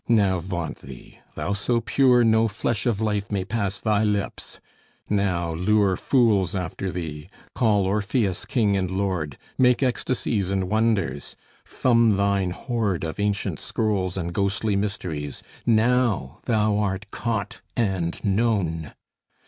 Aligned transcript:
Now 0.09 0.39
vaunt 0.39 0.79
thee; 0.79 1.19
thou 1.35 1.53
so 1.53 1.79
pure, 1.79 2.23
No 2.23 2.47
flesh 2.47 2.87
of 2.87 3.01
life 3.01 3.31
may 3.31 3.45
pass 3.45 3.79
thy 3.79 4.03
lips! 4.03 4.59
Now 5.11 5.53
lure 5.53 5.95
Fools 5.95 6.55
after 6.55 6.91
thee; 6.91 7.29
call 7.53 7.85
Orpheus 7.85 8.45
King 8.47 8.75
and 8.75 8.89
Lord; 8.89 9.37
Make 9.59 9.83
ecstasies 9.83 10.49
and 10.49 10.63
wonders! 10.71 11.35
Thumb 11.67 12.17
thine 12.17 12.49
hoard 12.49 13.03
Of 13.03 13.19
ancient 13.19 13.59
scrolls 13.59 14.17
and 14.17 14.33
ghostly 14.33 14.75
mysteries 14.75 15.43
Now 15.67 16.39
thou 16.45 16.79
art 16.79 17.11
caught 17.11 17.61
and 17.77 18.19
known! 18.25 18.93